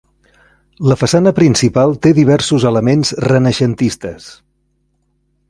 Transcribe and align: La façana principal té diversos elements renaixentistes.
La 0.91 0.95
façana 1.01 1.33
principal 1.39 1.93
té 2.07 2.13
diversos 2.21 2.65
elements 2.71 3.13
renaixentistes. 3.27 4.33